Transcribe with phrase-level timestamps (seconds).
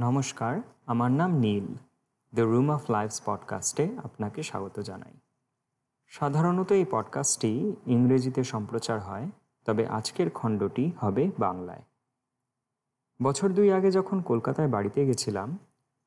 [0.00, 1.66] নমস্কার, আমার নাম Neel.
[2.34, 5.12] The room of life's পডকাস্টে আপনাকে স্বাগত জানাই।
[6.08, 9.30] সাধারণত এই পডকাস্টটি ইংরেজিতে সম্প্রচার হয়,
[9.64, 11.82] তবে আজকের খণ্ডটি হবে বাংলায়।
[13.22, 15.58] বছর দুই আগে যখন কলকাতায় বাড়িতে গেছিলাম,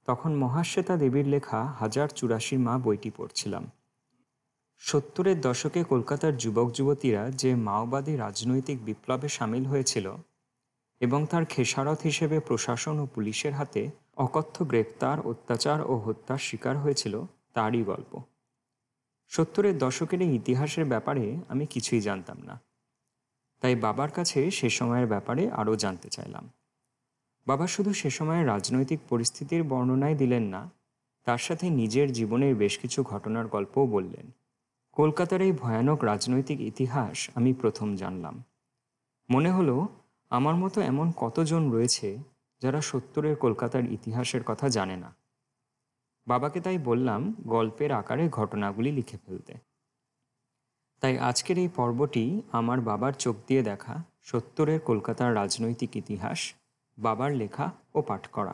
[0.06, 3.72] তখন মহাশ্বেতা দেবীর লেখা হাজার চুরাশির মা বইটি পড়ছিলাম।
[4.78, 10.16] সত্তরের দশকে কলকাতার যুবক যুবতীরা যে মাওবাদী রাজনৈতিক বিপ্লবে সামিল হয়েছিল
[11.06, 13.82] এবং তার খেসারত হিসেবে প্রশাসন ও পুলিশের হাতে
[14.18, 17.24] অকথ্য গ্রেপ্তার, অত্যাচার ও হত্যার শিকার হয়েছিল
[17.54, 18.22] তারই গল্প।
[19.32, 22.56] সত্তরের দশকের এই ইতিহাসের ব্যাপারে আমি কিছুই জানতাম না।
[23.62, 26.50] তাই বাবার কাছে সে সময়ের ব্যাপারে আরও জানতে চাইলাম।
[27.48, 30.62] বাবা শুধু সে সময়ের রাজনৈতিক পরিস্থিতির বর্ণনাই দিলেন না,
[31.26, 34.26] তার সাথে নিজের জীবনের বেশ কিছু ঘটনার গল্পও বললেন।
[34.92, 38.44] কলকাতার এই ভয়ানক রাজনৈতিক ইতিহাস আমি প্রথম জানলাম।
[39.30, 39.76] মনে হলো
[40.34, 42.24] আমার মতো এমন কতজন রয়েছে
[42.62, 45.16] যারা সত্তরের কলকাতার ইতিহাসের কথা জানে না?
[46.28, 49.54] বাবাকে তাই বললাম গল্পের আকারে ঘটনাগুলি লিখে ফেলতে।
[51.02, 56.54] তাই আজকের এই পর্বটি আমার বাবার চোখ দিয়ে দেখা, সত্তরের কলকাতার রাজনৈতিক ইতিহাস,
[56.98, 58.54] বাবার লেখা ও পাঠ করা।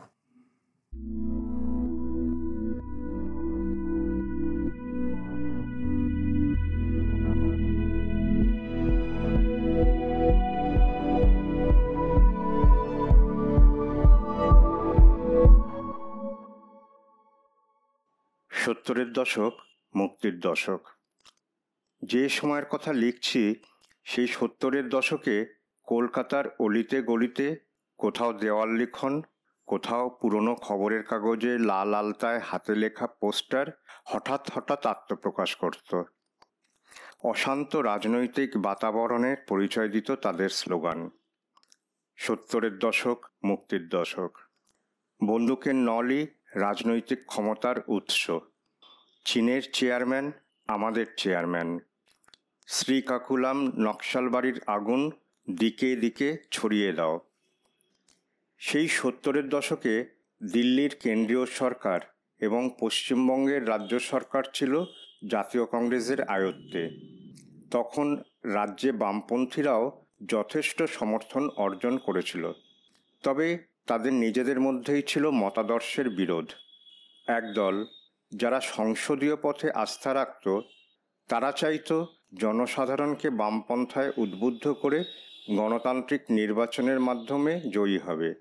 [18.90, 19.52] সত্তরের দশক,
[19.96, 20.80] মুক্তির দশক।
[22.04, 23.54] যে সময়ের কথা লিখছি,
[24.04, 25.46] সেই সত্তরের দশকে
[25.84, 27.56] কলকাতার অলিতে গলিতে
[27.98, 29.22] কোথাও দেওয়াল লিখন,
[29.66, 33.66] কোথাও পুরনো খবরের কাগজে লাল আলতায় হাতে লেখা পোস্টার
[34.04, 36.02] হঠাৎ হঠাৎ আত্মপ্রকাশ করত।
[37.24, 41.10] অশান্ত রাজনৈতিক বাতাবরণের পরিচয় দিত তাদের স্লোগান।
[42.16, 44.38] সত্তরের দশক, মুক্তির দশক।
[45.26, 48.30] বন্দুকের নলই রাজনৈতিক ক্ষমতার উৎস।
[49.24, 50.32] চীনের চেয়ারম্যান,
[50.66, 51.78] আমাদের চেয়ারম্যান।
[52.66, 55.10] শ্রীকাকুলাম নকশালবাড়ির আগুন
[55.50, 57.20] দিকে দিকে ছড়িয়ে দাও।
[58.58, 60.06] সেই সত্তরের দশকে
[60.52, 62.00] দিল্লির কেন্দ্রীয় সরকার
[62.40, 64.84] এবং পশ্চিমবঙ্গের রাজ্য সরকার ছিল
[65.28, 66.90] জাতীয় কংগ্রেসের আয়ত্তে।
[67.70, 72.52] তখন রাজ্যে বামপন্থীরাও যথেষ্ট সমর্থন অর্জন করেছিল।
[73.22, 76.50] তবে তাদের নিজেদের মধ্যেই ছিল মতাদর্শের বিরোধ।
[77.26, 77.84] একদল
[78.36, 80.60] যারা সংসদীয় পথে আস্থা রাখত,
[81.28, 82.04] তারা চাইত
[82.40, 85.04] জনসাধারণকে বামপন্থায় উদ্বুদ্ধ করে
[85.56, 88.34] গণতান্ত্রিক নির্বাচনের মাধ্যমে জয়ী হবে।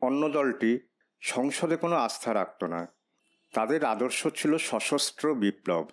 [0.00, 0.78] অন্য দলটি
[1.20, 2.86] সংসদে কোনো আস্থা রাখত না।
[3.52, 5.88] তাদের আদর্শ ছিল সশস্ত্র বিপ্লব।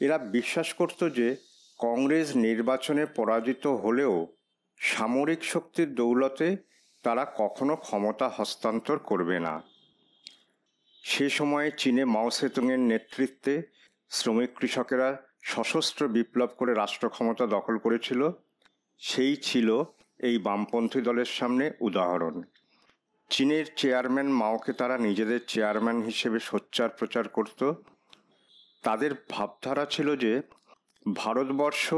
[0.00, 1.36] এরা বিশ্বাস করত যে
[1.78, 4.26] কংগ্রেস নির্বাচনে পরাজিত হলেও
[4.78, 6.56] সামরিক শক্তির দৌলতে
[7.02, 9.71] তারা কখনো ক্ষমতা হস্তান্তর করবে না।
[11.02, 13.62] সে সময়ে চীনে মাও সেতুংয়ের নেতৃত্বে
[14.10, 15.08] শ্রমিক কৃষকেরা
[15.42, 18.30] সশস্ত্র বিপ্লব করে রাষ্ট্র ক্ষমতা দখল করেছিল।
[18.98, 19.82] সেই ছিল
[20.18, 22.42] এই বামপন্থী দলের সামনে উদাহরণ।
[23.30, 27.72] চীনের চেয়ারম্যান মাওকে তারা নিজেদের চেয়ারম্যান হিসেবে সোচ্চার প্রচার করত।
[28.82, 30.42] তাদের ভাবধারা ছিল যে
[31.16, 31.94] ভারতবর্ষ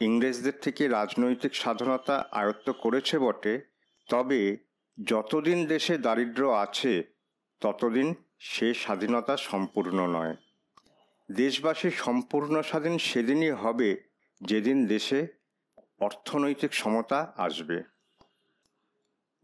[0.00, 3.60] ইংরেজদের থেকে রাজনৈতিক স্বাধীনতা আয়ত্ত করেছে বটে,
[4.08, 4.56] তবে
[5.04, 7.04] যতদিন দেশে দারিদ্র আছে,
[7.60, 10.34] ততদিন সে স্বাধীনতা সম্পূর্ণ নয়।
[11.28, 13.90] দেশবাসী সম্পূর্ণ স্বাধীন সেদিনই হবে
[14.40, 15.20] যেদিন দেশে
[16.00, 17.78] অর্থনৈতিক সমতা আসবে।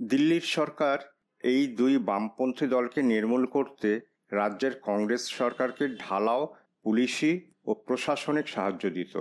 [0.01, 0.99] দিল্লির সরকার
[1.45, 3.91] এই দুই বামপন্থী দলকে নির্মূল করতে
[4.33, 6.43] রাজ্যের কংগ্রেস সরকারকে ঢালাও
[6.85, 7.33] পুলিশি
[7.67, 9.15] ও প্রশাসনিক সাহায্য দিত।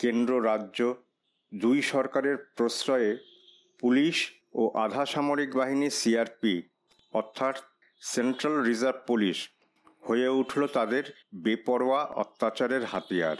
[0.00, 0.78] কেন্দ্র রাজ্য
[1.52, 3.10] দুই সরকারের প্রশ্রয়ে
[3.82, 4.16] পুলিশ
[4.54, 6.54] ও আধা সামরিক বাহিনী সিআরপি,
[7.12, 7.56] অর্থাৎ
[8.02, 9.50] সেন্ট্রাল রিজার্ভ পুলিশ
[10.08, 11.04] হয়ে উঠল তাদের
[11.34, 13.36] বেপরোয়া অত্যাচারের হাতিয়ার।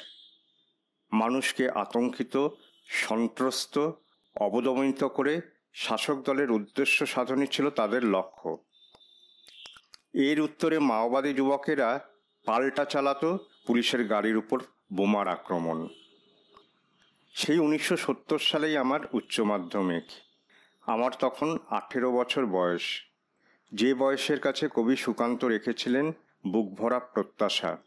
[1.12, 2.48] মানুষকে আতঙ্কিত,
[2.86, 3.90] সন্ত্রস্ত,
[4.36, 5.40] অবদমিত করে
[5.74, 8.64] শাসক দলের উদ্দেশ্য সাধনই ছিল তাদের লক্ষ্য।
[10.14, 12.08] এর উত্তরে মাওবাদী যুবকেরা
[12.46, 14.60] পাল্টা চালাতো পুলিশের গাড়ির উপর
[14.92, 15.88] বোমার আক্রমণ।
[17.34, 20.04] সেই উনিশশো সত্তর সালেই আমার উচ্চ মাধ্যমিক।
[20.86, 23.11] আমার তখন আঠেরো বছর বয়স।
[23.74, 26.12] যে বয়সের কাছে কবি সুকান্ত রেখেছিলেন
[26.46, 27.78] বুক ভরা প্রত্যাশা।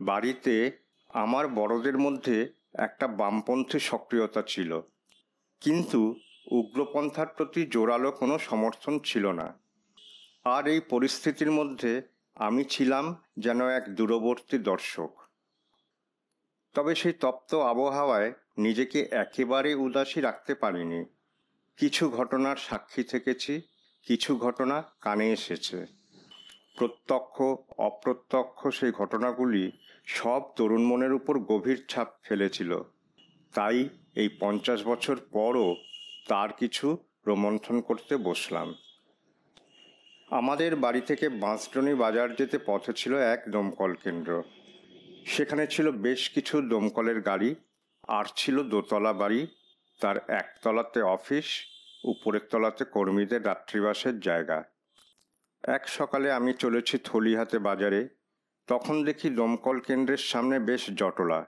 [0.00, 0.78] বাড়িতে
[1.08, 4.80] আমার বড়দের মধ্যে একটা বামপন্থী সক্রিয়তা ছিল।
[5.60, 6.16] কিন্তু
[6.50, 9.58] উগ্রপন্থার প্রতি জোরালো কোনো সমর্থন ছিল না।
[10.44, 12.02] আর এই পরিস্থিতির মধ্যে
[12.34, 15.10] আমি ছিলাম যেন এক দূরবর্তী দর্শক।
[16.74, 21.04] তবে সেই তপ্ত আবহাওয়ায় নিজেকে একেবারে উদাসী রাখতে পারিনি।
[21.76, 23.62] কিছু ঘটনার সাক্ষী থেকেছি।
[24.06, 25.86] কিছু ঘটনা কানে এসেছে।
[26.76, 27.42] প্রত্যক্ষ,
[27.78, 29.72] অপ্রত্যক্ষ সেই ঘটনাগুলি
[30.06, 32.82] সব তরুণ মনের উপর গভীর ছাপ ফেলেছিল।
[33.54, 35.76] তাই এই পঞ্চাশ বছর পরও
[36.28, 36.96] তার কিছু
[37.26, 38.74] রোমন্থন করতে বসলাম।
[40.30, 44.42] আমাদের বাড়ি থেকে বাঁশডনি বাজার যেতে পথে ছিল এক দমকল কেন্দ্র।
[45.26, 47.54] সেখানে ছিল বেশ কিছু দমকলের গাড়ি,
[48.08, 49.46] আর ছিল দোতলা বাড়ি,
[50.00, 51.71] তার একতলাতে অফিস
[52.04, 54.64] উপরের তলাতে কর্মীদের রাত্রিবাসের জায়গা।
[55.62, 58.08] এক সকালে আমি চলেছি থলিহাতে বাজারে,
[58.66, 61.46] তখন দেখি দমকল কেন্দ্রের সামনে বেশ জটলা।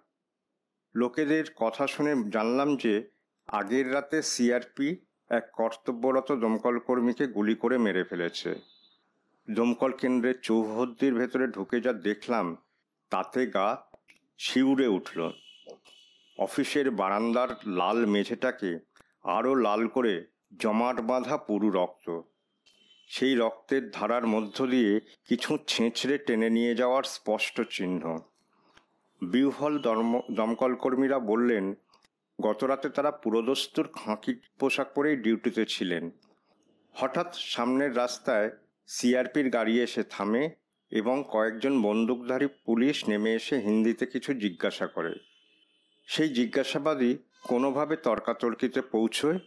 [0.95, 3.11] লোকেদের কথা শুনে জানলাম যে,
[3.49, 4.97] আগের রাতে সিআরপি
[5.31, 8.55] এক কর্তব্যরত দমকল কর্মীকে গুলি করে মেরে ফেলেছে।
[9.51, 12.57] দমকল কেন্দ্রের চৌহদ্দির ভেতরে ঢুকে যা দেখলাম,
[13.11, 13.83] তাতে গা
[14.39, 15.31] শিউরে উঠল।
[16.39, 18.79] অফিসের বারান্দার লাল মেঝেটাকে
[19.25, 22.21] আরও লাল করে জমাট বাঁধা পুরু রক্ত।
[23.09, 28.19] সেই রক্তের ধারার মধ্য দিয়ে কিছু ছেঁচড়ে টেনে নিয়ে যাওয়ার স্পষ্ট চিহ্ন।
[29.23, 31.75] বিহল দর্ম, দমকল কর্মীরা বললেন,
[32.41, 36.11] গতরাতে তারা পুরোদস্তুর খাঁকি পোশাক পরেই ডিউটিতে ছিলেন।
[36.95, 38.51] হঠাৎ সামনের রাস্তায়
[38.87, 40.51] সিআরপির গাড়ি এসে থামে
[40.91, 45.15] এবং কয়েকজন বন্দুকধারী পুলিশ নেমে এসে হিন্দিতে কিছু জিজ্ঞাসা করে।
[46.07, 47.17] সেই জিজ্ঞাসাবাদী
[47.49, 49.39] কোনোভাবে তর্কাতর্কিতে পৌঁছয়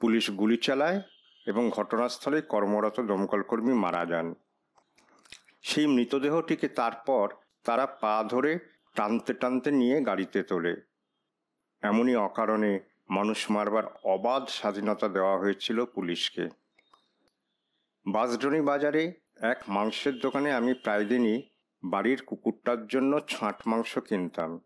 [0.00, 1.02] পুলিশ গুলি চালায়
[1.46, 4.34] এবং ঘটনাস্থলে কর্মরত দমকলকর্মী মারা যান।
[5.62, 7.34] সেই মৃতদেহটিকে তারপর
[7.64, 8.58] তারা পা ধরে
[8.94, 10.82] টানতে টানতে নিয়ে গাড়িতে তোলে।
[11.82, 16.48] এমনই অকারণে মানুষ মারবার অবাধ স্বাধীনতা দেওয়া হয়েছিল পুলিশকে।
[18.06, 21.42] বাঁশডনি বাজারে এক মাংসের দোকানে আমি প্রায় দিনই
[21.84, 24.60] বাড়ির কুকুরটার জন্য ছাঁট মাংস কিনতাম।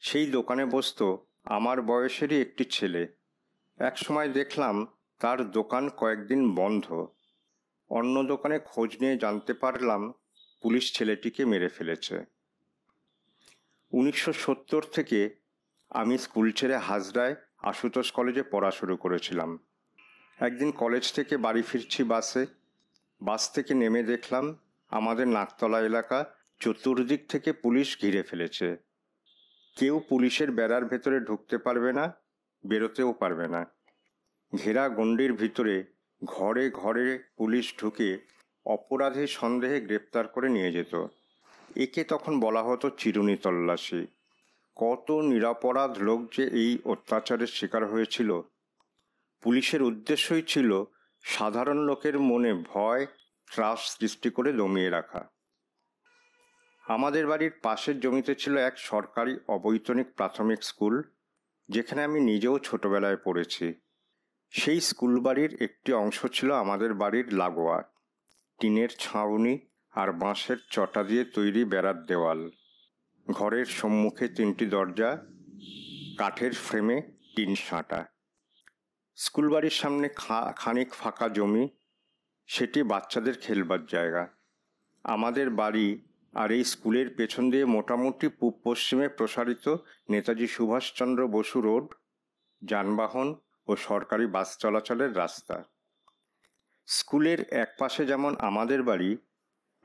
[0.00, 3.21] সেই দোকানে বসত আমার বয়সেরই একটি ছেলে।
[3.78, 4.86] এক সময় দেখলাম
[5.18, 7.06] তার দোকান কয়েকদিন বন্ধ।
[7.90, 10.12] অন্য দোকানে খোঁজ নিয়ে জানতে পারলাম
[10.62, 12.24] পুলিশ ছেলেটিকে মেরে ফেলেছে।
[13.92, 15.36] উনিশশো সত্তর থেকে
[15.90, 19.58] আমি স্কুল ছেড়ে হাজরায় আশুতোষ কলেজে পড়া শুরু করেছিলাম।
[20.38, 22.46] একদিন কলেজ থেকে বাড়ি ফিরছি বাসে।
[23.22, 24.56] বাস থেকে নেমে দেখলাম
[24.90, 28.76] আমাদের নাকতলা এলাকা চতুর্দিক থেকে পুলিশ ঘিরে ফেলেছে।
[29.76, 32.21] কেউ পুলিশের বেড়ার ভেতরে ঢুকতে পারবে না
[32.66, 33.66] বেরোতেও পারবে না।
[34.56, 35.84] ঘেরা গণ্ডির ভিতরে
[36.24, 38.18] ঘরে ঘরে পুলিশ ঢুকে
[38.66, 41.06] অপরাধের সন্দেহে গ্রেপ্তার করে নিয়ে যেত।
[41.76, 44.06] একে তখন বলা হতো চিরুনি তল্লাশি।
[44.76, 48.40] কত নিরাপরাধ লোক যে এই অত্যাচারের শিকার হয়েছিল।
[49.42, 50.84] পুলিশের উদ্দেশ্যই ছিল
[51.22, 53.06] সাধারণ লোকের মনে ভয়,
[53.50, 55.28] ত্রাস সৃষ্টি করে দমিয়ে রাখা।
[56.88, 61.02] আমাদের বাড়ির পাশের জমিতে ছিল এক সরকারি অবৈতনিক প্রাথমিক স্কুল।
[61.68, 63.74] যেখানে আমি নিজেও ছোটবেলায় পড়েছি।
[64.50, 67.82] সেই স্কুল বাড়ির একটি অংশ ছিল আমাদের বাড়ির লাগোয়া।
[68.60, 69.58] টিনের ছাউনি
[69.90, 72.50] আর বাঁশের চটা দিয়ে তৈরি বেড়ার দেওয়াল।
[73.30, 75.18] ঘরের সম্মুখে তিনটি দরজা,
[76.18, 77.02] কাঠের ফ্রেমে
[77.36, 78.06] টিন সাঁটা।
[79.16, 81.68] স্কুল বাড়ির সামনে খা, খানিক ফাঁকা জমি,
[82.46, 84.28] সেটি বাচ্চাদের খেলবার জায়গা।
[85.04, 89.76] আমাদের বাড়ি আর এই স্কুলের পেছন দিয়ে মোটামুটি পূব পশ্চিমে প্রসারিত
[90.10, 91.86] নেতাজি সুভাষচন্দ্র বসু রোড,
[92.62, 93.28] যানবাহন
[93.66, 95.64] ও সরকারি বাস চলাচলের রাস্তা।
[96.86, 99.16] স্কুলের এক পাশে যেমন আমাদের বাড়ি,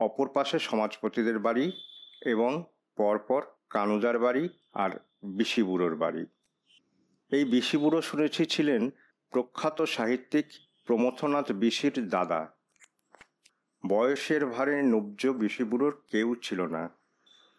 [0.00, 1.72] অপর পাশে সমাজপতিদের বাড়ি
[2.22, 2.64] এবং
[2.96, 4.90] পরপর কানুদার বাড়ি আর
[5.22, 6.26] বিশিবুড়োর বাড়ি।
[7.32, 8.90] এই বিশিবুড়ো শুনেছি ছিলেন
[9.30, 10.46] প্রখ্যাত সাহিত্যিক
[10.86, 12.57] প্রমথনাথ বিশির দাদা।
[13.86, 16.88] বয়সের ভারে নব্জ বিশিবুড়োর কেউ ছিল না।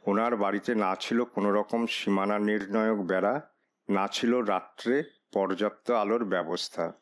[0.04, 3.50] ওনার বাড়িতে না ছিল কোনো রকম সীমানা নির্ণায়ক বেড়া,
[3.90, 6.94] না ছিল রাত্রে পর্যাপ্ত আলোর ব্যবস্থা।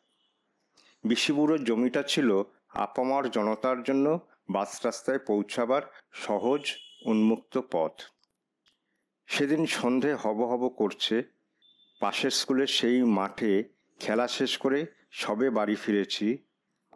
[1.04, 5.82] বিশিবুড়োর জমিটা ছিল আপামার জনতার জন্য বাস রাস্তায় পৌঁছাবার
[6.12, 6.72] সহজ,
[7.04, 8.00] উন্মুক্ত পথ।
[9.26, 11.22] সেদিন সন্ধে হব হব করছে।
[12.00, 13.64] পাশের স্কুলের সেই মাঠে
[13.98, 16.47] খেলা শেষ করে সবে বাড়ি ফিরেছি।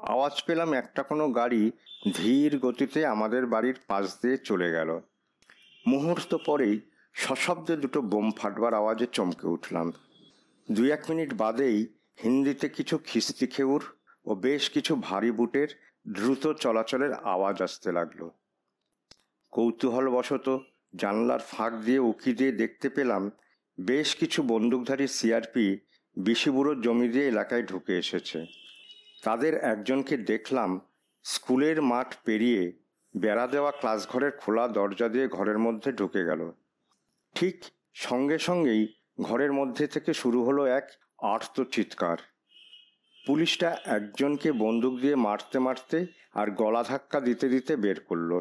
[0.02, 1.70] আওয়াজ পেলাম একটা কোনো গাড়ি
[2.14, 5.00] ধীর গতিতে আমাদের বাড়ির পাশ দিয়ে চলে গেল।
[5.86, 6.80] মুহূর্ত পরেই
[7.14, 9.92] সশব্দে দুটো বোম ফাটবার আওয়াজে চমকে উঠলাম।
[10.70, 11.86] দুই এক মিনিট বাদেই
[12.22, 13.82] হিন্দিতে কিছু খিস্তি খেউর
[14.24, 15.68] ও বেশ কিছু ভারী বুটের
[16.08, 18.30] দ্রুত চলাচলের আওয়াজ আসতে লাগল।
[19.50, 20.58] কৌতূহলবশত
[20.94, 23.30] জানলার ফাঁক দিয়ে উকি দিয়ে দেখতে পেলাম
[23.80, 25.78] বেশ কিছু বন্দুকধারী সিআরপি
[26.16, 28.61] বিশিবুড়োর জমি দিয়ে এলাকায় ঢুকে এসেছে।
[29.22, 30.80] তাদের একজনকে দেখলাম
[31.22, 32.72] স্কুলের মাঠ পেরিয়ে
[33.16, 36.52] বেড়া দেওয়া ক্লাসঘরের খোলা দরজা দিয়ে ঘরের মধ্যে ঢুকে গেল।
[37.34, 37.64] ঠিক
[37.94, 42.18] সঙ্গে সঙ্গেই ঘরের মধ্যে থেকে শুরু হলো এক আর্ত চিৎকার।
[43.26, 48.40] পুলিশটা একজনকে বন্দুক দিয়ে মারতে মারতে আর গলা ধাক্কা দিতে দিতে বের করল।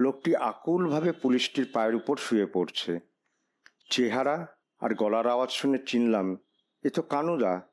[0.00, 3.00] লোকটি আকুলভাবে পুলিশটির পায়ের উপর শুয়ে পড়ছে।
[3.90, 4.46] চেহারা
[4.80, 6.36] আর গলার আওয়াজ শুনে চিনলাম,
[6.84, 7.71] এ তো কানুদা।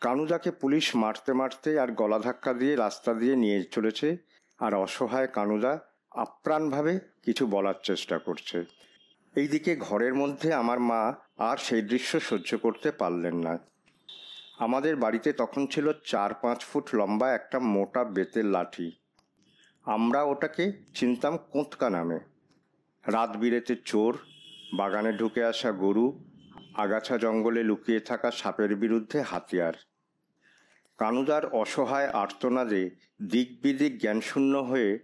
[0.00, 4.16] কানুদাকে পুলিশ মারতে মারতে আর গলা ধাক্কা দিয়ে রাস্তা দিয়ে নিয়ে চলেছে,
[4.58, 5.78] আর অসহায় কানুদা
[6.10, 8.64] আপ্রাণভাবে কিছু বলার চেষ্টা করছে।
[9.36, 13.58] এইদিকে ঘরের মধ্যে আমার মা আর সেই দৃশ্য সহ্য করতে পারলেন না।
[14.58, 18.92] আমাদের বাড়িতে তখন ছিল চার পাঁচ ফুট লম্বা একটা মোটা বেতের লাঠি।
[19.84, 22.18] আমরা ওটাকে চিনতাম কোঁতকা নামে।
[23.04, 24.18] রাত বিরেতে চোর,
[24.76, 26.06] বাগানে ঢুকে আসা গরু
[26.74, 29.72] আগাছা জঙ্গলে লুকিয়ে থাকা সাপের বিরুদ্ধে হাতিয়ার।
[30.98, 32.90] কানুদার অসহায় আর্তনাদে
[33.30, 34.98] দিক বিদিক জ্ঞানশূন্য হয়ে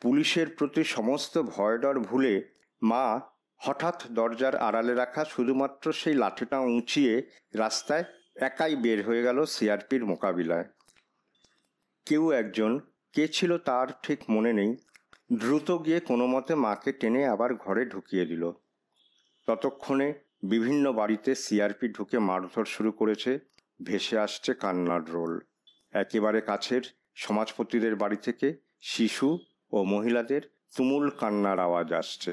[0.00, 2.48] পুলিশের প্রতি সমস্ত ভয়ডর ভুলে
[2.82, 3.20] মা
[3.58, 8.04] হঠাৎ দরজার আড়ালে রাখা শুধুমাত্র সেই লাঠিটা উঁচিয়ে রাস্তায়
[8.36, 10.64] একাই বের হয়ে গেল সিআরপির মোকাবিলায়।
[12.06, 12.80] কেউ একজন,
[13.12, 14.76] কে ছিল তার ঠিক মনে নেই,
[15.32, 18.52] দ্রুত গিয়ে কোনো মতে মাকে টেনে আবার ঘরে ঢুকিয়ে দিল।
[19.46, 23.38] ততক্ষণে বিভিন্ন বাড়িতে সিআরপি ঢুকে মারধর শুরু করেছে,
[23.82, 25.40] ভেসে আসছে কান্নার রোল।
[25.92, 26.82] একেবারে কাছের
[27.14, 28.48] সমাজপতিদের বাড়ি থেকে
[28.80, 29.38] শিশু
[29.72, 30.42] ও মহিলাদের
[30.76, 32.32] তুমুল কান্নার আওয়াজ আসছে।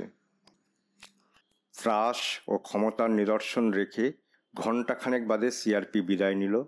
[1.73, 4.05] ত্রাস ও ক্ষমতার নিদর্শন রেখে
[4.53, 6.63] ঘণ্টাখানেক বাদে সিআরপি বিদায় নিল।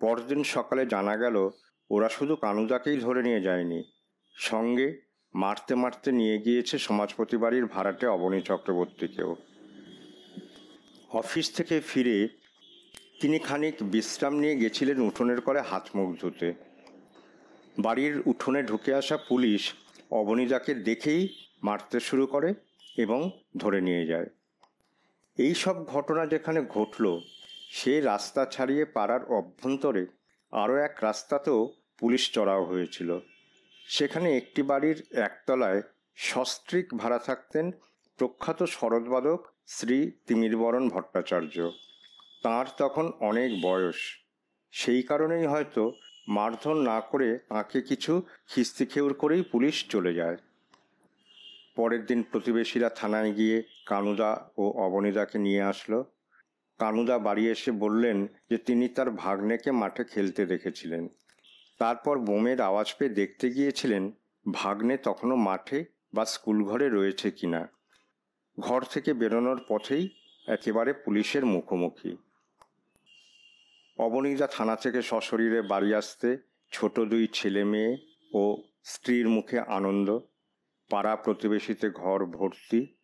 [0.00, 1.36] পরদিন সকালে জানা গেল,
[1.90, 3.80] ওরা শুধু কানুদাকেই ধরে নিয়ে যায়নি,
[4.36, 4.88] সঙ্গে
[5.34, 9.36] মারতে মারতে নিয়ে গিয়েছে সমাজপতি বাড়ির ভাড়াটে অবনী চক্রবর্তীকেও।
[11.12, 12.28] অফিস থেকে ফিরে
[13.20, 16.54] তিনি খানিক বিশ্রাম নিয়ে গেছিলেন উঠোনের করে হাত মুখ ধুতে।
[17.78, 19.74] বাড়ির উঠোনে ঢুকে আসা পুলিশ
[20.10, 21.28] অবনীদাকে দেখেই
[21.62, 22.54] মারতে শুরু করে
[22.96, 24.26] এবং ধরে নিয়ে যায়।
[25.38, 27.20] এই সব ঘটনা যেখানে ঘটল,
[27.70, 30.06] সে রাস্তা ছাড়িয়ে পাড়ার অভ্যন্তরে
[30.50, 33.18] আরও এক রাস্তাতেও পুলিশ চড়াও হয়েছিল।
[33.88, 35.82] সেখানে একটি বাড়ির একতলায়
[36.16, 37.70] সস্ত্রিক ভাড়া থাকতেন
[38.16, 41.70] প্রখ্যাত শরৎবাদক শ্রী তিমিরবরণ ভট্টাচার্য।
[42.42, 43.96] তাঁর তখন অনেক বয়স।
[44.70, 45.92] সেই কারণেই হয়তো
[46.28, 50.36] মারধর না করে তাঁকে কিছু খিস্তি খিস্তিখেউর করেই পুলিশ চলে যায়।
[51.76, 56.04] পরের দিন প্রতিবেশীরা থানায় গিয়ে কানুদা ও অবনীদাকে নিয়ে আসলো।
[56.78, 61.08] কানুদা বাড়ি এসে বললেন যে তিনি তার ভাগ্নেকে মাঠে খেলতে দেখেছিলেন।
[61.78, 64.12] তারপর বোমের আওয়াজ পেয়ে দেখতে গিয়েছিলেন
[64.52, 65.84] ভাগ্নে তখনও মাঠে
[66.14, 67.77] বা স্কুল ঘরে রয়েছে কিনা।
[68.60, 70.08] ঘর থেকে বেরোনোর পথেই
[70.46, 72.16] একেবারে পুলিশের মুখোমুখি।
[73.98, 76.38] অবনীদা থানা থেকে সশরীরে বাড়ি আসতে
[76.72, 77.98] ছোট দুই ছেলে মেয়ে
[78.34, 80.18] ও স্ত্রীর মুখে আনন্দ,
[80.90, 82.96] পাড়া প্রতিবেশীতে ঘর ভর্তি,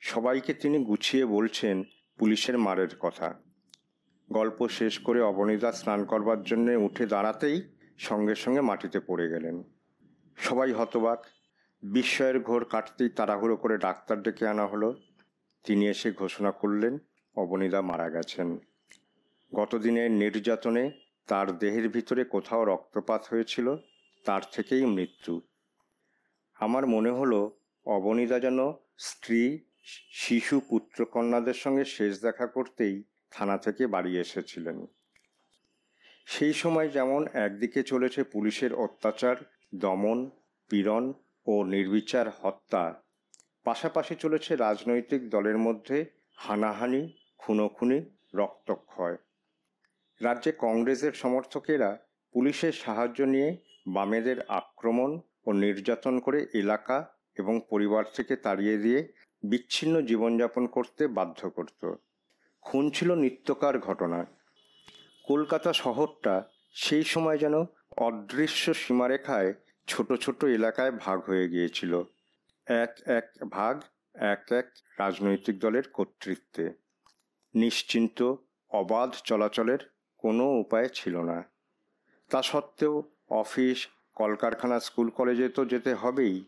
[0.00, 1.82] সবাইকে তিনি গুছিয়ে বলছেন
[2.18, 3.42] পুলিশের মারের কথা।
[4.32, 7.62] গল্প শেষ করে অবনীদা স্নান করবার জন্য উঠে দাঁড়াতেই
[7.98, 9.62] সঙ্গে সঙ্গে মাটিতে পড়ে গেলেন।
[10.36, 11.26] সবাই হতবাক
[11.82, 15.00] বিস্ময়ের ঘোর কাটতেই তাড়াহুড়ো করে ডাক্তার ডেকে আনা হলো।
[15.64, 16.98] তিনি এসে ঘোষণা করলেন,
[17.36, 18.58] অবনীদা মারা গেছেন।
[19.54, 20.90] গতদিনের নির্যাতনে
[21.26, 23.76] তার দেহের ভিতরে কোথাও রক্তপাত হয়েছিল,
[24.24, 25.40] তার থেকেই মৃত্যু।
[26.54, 29.58] আমার মনে হলো, অবনীদা যেন স্ত্রী,
[30.12, 34.86] শিশু পুত্রকন্যাদের সঙ্গে শেষ দেখা করতেই থানা থেকে বাড়ি এসেছিলেন।
[36.26, 39.36] সেই সময় যেমন একদিকে চলেছে পুলিশের অত্যাচার,
[39.74, 40.30] দমন,
[40.68, 41.12] পীড়ন
[41.46, 43.02] ও নির্বিচার হত্যা।
[43.64, 46.04] পাশাপাশি চলেছে রাজনৈতিক দলের মধ্যে
[46.36, 49.16] হানাহানি, খুনোখুনি, রক্তক্ষয়।
[50.20, 51.98] রাজ্যে কংগ্রেসের সমর্থকেরা
[52.32, 53.56] পুলিশের সাহায্য নিয়ে
[53.86, 61.50] বামেদের আক্রমণ ও নির্যাতন করে এলাকা এবং পরিবার থেকে তাড়িয়ে দিয়ে বিচ্ছিন্ন জীবনযাপন করতে বাধ্য
[61.50, 61.94] করত।
[62.62, 64.26] খুন ছিল নিত্যকার ঘটনা।
[65.24, 67.64] কলকাতা শহরটা সেই সময় যেন
[67.96, 69.54] অদৃশ্য সীমারেখায়
[69.86, 72.02] ছোট ছোট এলাকায় ভাগ হয়ে গিয়েছিল।
[72.66, 73.80] এক এক ভাগ,
[74.14, 76.72] এক এক রাজনৈতিক দলের কর্তৃত্বে।
[77.54, 78.34] নিশ্চিন্ত,
[78.70, 79.78] অবাধ চলাচলের
[80.18, 81.44] কোনো উপায় ছিল না।
[82.30, 86.44] তা সত্ত্বেও অফিস, কলকারখানা, স্কুল কলেজে তো যেতে হবেই।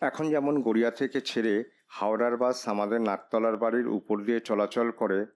[0.00, 5.26] এখন যেমন গড়িয়া থেকে ছেড়ে হাওড়ার বাস আমাদের নাকতলার বাড়ির উপর দিয়ে চলাচল করে,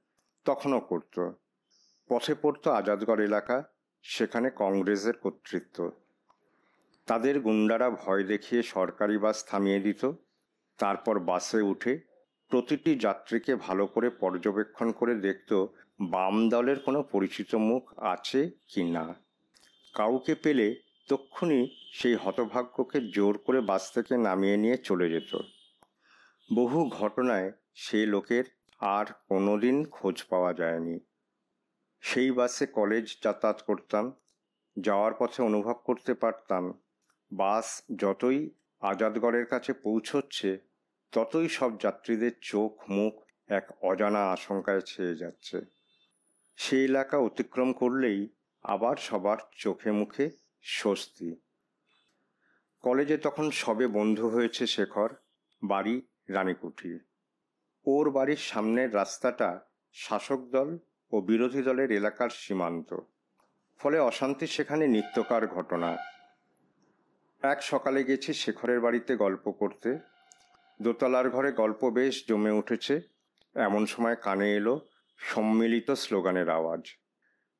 [0.44, 1.30] তখনও করত।
[2.08, 3.64] পথে পড়ত আজাদগড় এলাকা,
[4.02, 5.90] সেখানে কংগ্রেসের কর্তৃত্ব।
[7.08, 10.02] তাদের গুন্ডারা ভয় দেখিয়ে সরকারি বাস থামিয়ে দিত।
[10.78, 11.92] তারপর বাসে উঠে
[12.48, 15.66] প্রতিটি যাত্রীকে ভালো করে পর্যবেক্ষণ করে দেখত
[16.00, 19.14] বাম দলের কোনো পরিচিত মুখ আছে কি না।
[19.94, 20.66] কাউকে পেলে
[21.08, 21.60] তক্ষুনি
[21.92, 25.32] সেই হতভাগ্যকে জোর করে বাস থেকে নামিয়ে নিয়ে চলে যেত।
[26.54, 28.44] বহু ঘটনায় সে লোকের
[28.80, 30.96] আর কোনোদিন খোঁজ পাওয়া যায়নি।
[32.02, 34.04] সেই বাসে কলেজ যাতায়াত করতাম,
[34.76, 36.64] যাওয়ার পথে অনুভব করতে পারতাম
[37.32, 40.58] বাস যতই আজাদগড়ের কাছে পৌঁছচ্ছে,
[41.12, 43.12] ততই সব যাত্রীদের চোখ, মুখ
[43.48, 45.60] এক অজানা আশঙ্কায় ছেয়ে যাচ্ছে।
[46.56, 48.28] সেই এলাকা অতিক্রম করলেই
[48.62, 50.30] আবার সবার চোখে মুখে
[50.62, 51.36] স্বস্তি।
[52.80, 55.14] কলেজে তখন সবে বন্ধু হয়েছে শেখর,
[55.64, 56.98] বাড়ি রানীকুঠি।
[57.86, 59.60] ওর বাড়ির সামনের রাস্তাটা
[59.92, 60.78] শাসক দল
[61.12, 63.00] ও বিরোধী দলের এলাকার সীমান্ত।
[63.78, 65.96] ফলে অশান্তি সেখানে নিত্যকার ঘটনা।
[67.42, 69.98] এক সকালে গেছি শেখরের বাড়িতে গল্প করতে।
[70.82, 73.00] দোতলার ঘরে গল্প বেশ জমে উঠেছে।
[73.54, 74.80] এমন সময় কানে এলো
[75.18, 76.80] সম্মিলিত স্লোগানের আওয়াজ।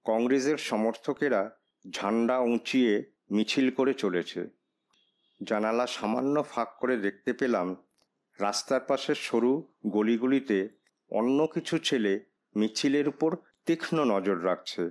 [0.04, 1.58] কংগ্রেসের সমর্থকেরা
[1.90, 4.48] ঝান্ডা উঁচিয়ে মিছিল করে চলেছে।
[5.42, 7.76] জানালা সামান্য ফাঁক করে দেখতে পেলাম,
[8.40, 10.68] রাস্তার পাশের সরু গলিগুলিতে
[11.10, 12.24] অন্য কিছু ছেলে
[12.56, 14.90] মিছিলের উপর তীক্ষ্ণ নজর রাখছে।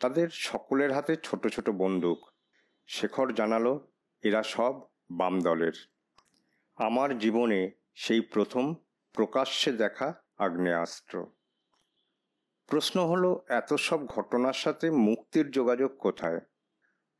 [0.00, 2.18] তাদের সকলের হাতে ছোট ছোট বন্দুক।
[2.86, 3.89] শেখর জানালো
[4.22, 5.72] এরা সব বাম দলের।
[6.76, 8.74] আমার জীবনে সেই প্রথম
[9.12, 11.26] প্রকাশ্যে দেখা আগ্নেয়াস্ত্র।
[12.66, 16.40] প্রশ্ন হলো, এত সব ঘটনার সাথে মুক্তির যোগাযোগ কোথায়?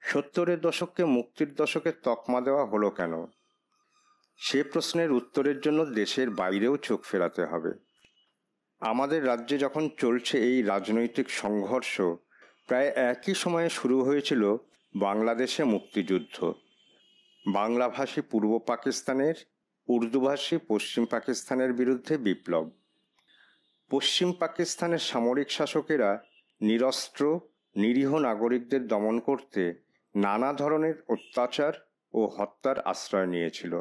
[0.01, 3.27] সত্তরের দশককে মুক্তির দশকে তকমা দেওয়া হলো কেন?
[4.37, 7.73] সে প্রশ্নের উত্তরের জন্য দেশের বাইরেও চোখ ফেরাতে হবে।
[8.81, 12.01] আমাদের রাজ্যে যখন চলছে এই রাজনৈতিক সংঘর্ষ,
[12.67, 14.57] প্রায় একই সময়ে শুরু হয়েছিল
[14.97, 16.53] বাংলাদেশে মুক্তিযুদ্ধ।
[17.47, 19.35] বাংলাভাষী পূর্ব পাকিস্তানের
[19.89, 22.71] উর্দুভাষী পশ্চিম পাকিস্তানের বিরুদ্ধে বিপ্লব।
[23.91, 26.23] পশ্চিম পাকিস্তানের সামরিক শাসকেরা
[26.61, 27.41] নিরস্ত্র,
[27.77, 29.75] নিরীহ নাগরিকদের দমন করতে
[30.15, 31.73] নানা ধরনের অত্যাচার
[32.15, 33.81] ও হত্যার আশ্রয় নিয়েছিল।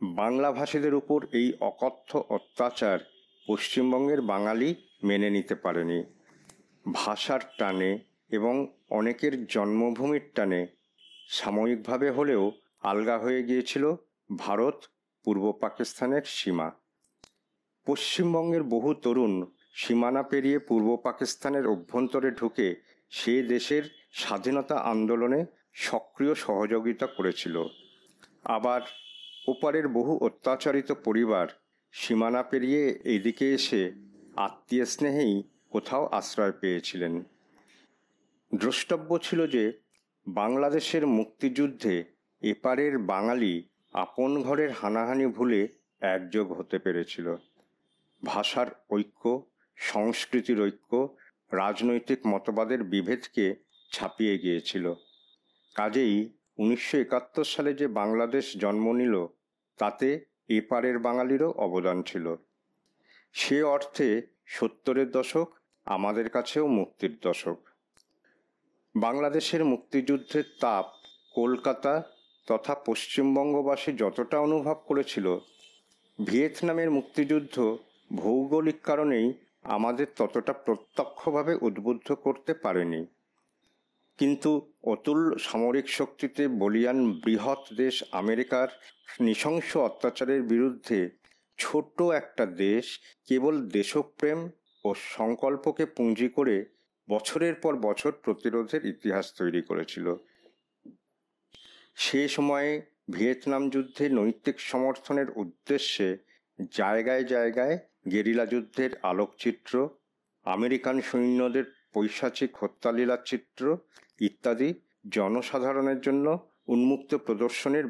[0.00, 2.98] বাংলাভাষীদের উপর এই অকথ্য অত্যাচার
[3.48, 6.04] পশ্চিমবঙ্গের বাঙালি মেনে নিতে পারেনি।
[6.92, 7.98] ভাষার টানে
[8.30, 8.54] এবং
[8.90, 10.66] অনেকের জন্মভূমির টানে
[11.28, 13.94] সাময়িকভাবে হলেও আলগা হয়ে গিয়েছিল
[14.36, 14.84] ভারত,
[15.24, 16.70] পূর্ব পাকিস্তানের সীমা।
[17.84, 22.76] পশ্চিমবঙ্গের বহু তরুণ সীমানা পেরিয়ে পূর্ব পাকিস্তানের অভ্যন্তরে ঢুকে
[23.10, 27.64] সে দেশের স্বাধীনতা আন্দোলনে সক্রিয় সহযোগিতা করেছিল।
[28.44, 28.80] আবার
[29.48, 31.48] ওপারের বহু অত্যাচারিত পরিবার
[31.92, 33.92] সীমানা পেরিয়ে এদিকে এসে
[34.36, 37.24] আত্মীয় স্নেহেই কোথাও আশ্রয় পেয়েছিলেন।
[38.54, 39.81] দ্রষ্টব্য ছিল যে
[40.26, 42.04] বাংলাদেশের মুক্তিযুদ্ধে
[42.42, 45.68] এপারের বাঙালি আপন ঘরের হানাহানি ভুলে
[46.00, 47.36] একযোগ হতে পেরেছিল।
[48.24, 49.42] ভাষার ঐক্য,
[49.76, 51.16] সংস্কৃতির ঐক্য,
[51.52, 53.56] রাজনৈতিক মতবাদের বিভেদকে
[53.92, 54.94] ছাপিয়ে গিয়েছিল।
[55.74, 59.26] কাজেই উনিশশো একাত্তর সালে যে বাংলাদেশ জন্ম নিল,
[59.78, 62.36] তাতে এপারের বাঙালিরও অবদান ছিল।
[63.32, 65.54] সে অর্থে সত্তরের দশক
[65.84, 67.68] আমাদের কাছেও মুক্তির দশক।
[68.94, 70.84] বাংলাদেশের মুক্তিযুদ্ধের তাপ
[71.34, 72.02] কলকাতা
[72.46, 75.38] তথা পশ্চিমবঙ্গবাসী যতটা অনুভব করেছিল,
[76.26, 77.76] ভিয়েতনামের মুক্তিযুদ্ধ
[78.12, 83.06] ভৌগোলিক কারণেই আমাদের ততটা প্রত্যক্ষভাবে উদ্বুদ্ধ করতে পারেনি।
[84.18, 88.68] কিন্তু অতুল সামরিক শক্তিতে বলিয়ান বৃহৎ দেশ আমেরিকার
[89.20, 91.10] নৃশংস অত্যাচারের বিরুদ্ধে
[91.58, 94.48] ছোট্ট একটা দেশ কেবল দেশপ্রেম
[94.84, 96.71] ও সংকল্পকে পুঁজি করে
[97.08, 100.06] বছরের পর বছর প্রতিরোধের ইতিহাস তৈরি করেছিল।
[101.96, 106.08] সে সময়ে ভিয়েতনাম যুদ্ধে নৈতিক সমর্থনের উদ্দেশ্যে
[106.72, 107.78] জায়গায় জায়গায়
[108.12, 109.88] গেরিলা যুদ্ধের আলোকচিত্র,
[110.46, 113.64] আমেরিকান সৈন্যদের পৈশাচিক হত্যালীলার চিত্র
[114.20, 114.74] ইত্যাদি
[115.10, 116.26] জনসাধারণের জন্য
[116.68, 117.86] উন্মুক্ত প্রদর্শনীর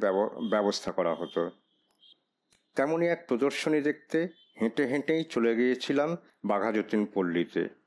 [0.51, 1.43] ব্যবস্থা করা হতো।
[2.77, 4.19] তেমনই এক প্রদর্শনী দেখতে
[4.61, 7.82] হেঁটে হেঁটেই চলে গিয়েছিলাম বাঘাযতীন পল্লীতে।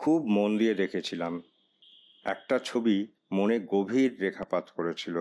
[0.00, 1.42] খুব মন দিয়ে দেখেছিলাম।
[2.24, 2.96] একটা ছবি
[3.32, 5.16] মনে গভীর রেখাপাত করেছিল।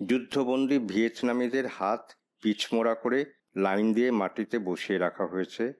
[0.00, 2.02] যুদ্ধবন্দী ভিয়েতনামীদের হাত
[2.42, 3.24] পিছমোড়া করে
[3.56, 5.72] লাইন দিয়ে মাটিতে বসিয়ে রাখা হয়েছে।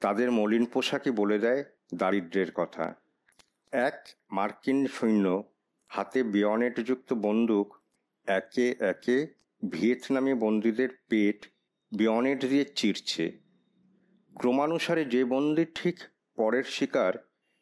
[0.00, 2.94] তাদের মলিন পোশাকই বলে দেয় দারিদ্রের কথা।
[3.72, 3.98] এক
[4.30, 5.26] মার্কিন সৈন্য
[5.88, 7.68] হাতে বিয়নেটযুক্ত বন্দুক,
[8.26, 9.16] একে একে
[9.62, 11.38] ভিয়েতনামি বন্দীদের পেট
[11.92, 13.24] বিয়নেট দিয়ে চিরছে।
[14.36, 15.96] ক্রমানুসারে যে বন্দি ঠিক
[16.38, 17.14] পরের শিকার,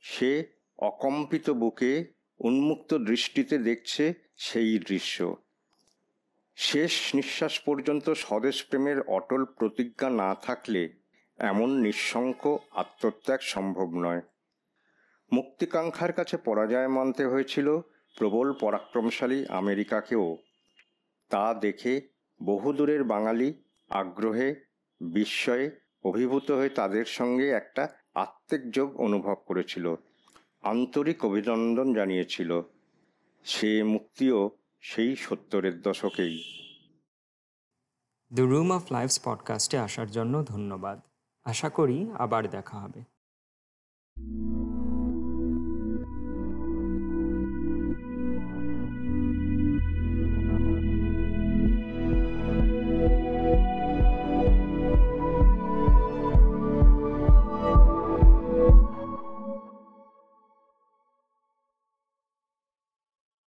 [0.04, 0.30] সে
[0.78, 1.92] অকম্পিত বুকে
[2.40, 4.04] উন্মুক্ত দৃষ্টিতে দেখছে
[4.36, 5.16] সেই দৃশ্য।
[6.56, 10.82] শেষ নিঃশ্বাস পর্যন্ত স্বদেশ প্রেমের অটল প্রতিজ্ঞা না থাকলে
[11.38, 14.22] এমন নিঃশঙ্ক আত্মত্যাগ সম্ভব নয়।
[15.32, 17.68] মুক্তিকাঙ্ক্ষার কাছে পরাজয় মানতে হয়েছিল
[18.16, 20.26] প্রবল পরাক্রমশালী আমেরিকাকেও।
[21.30, 21.94] তা দেখে
[22.40, 23.48] বহুদূরের বাঙালি
[23.90, 24.48] আগ্রহে,
[25.00, 25.66] বিস্ময়ে
[26.04, 27.84] অভিভূত হয়ে তাদের সঙ্গে একটা
[28.16, 29.94] আত্মিক যোগ অনুভব করেছিল।
[30.62, 32.62] আন্তরিক অভিনন্দন জানিয়েছিল,
[33.44, 34.50] সে মুক্তিও
[34.80, 36.42] সেই সত্তরের দশকেই।
[38.32, 41.00] দ্য রুম অফ লাইফস পডকাস্টে আসার জন্য ধন্যবাদ।
[41.44, 43.02] আশা করি আবার দেখা হবে।